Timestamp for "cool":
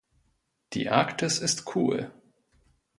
1.75-2.09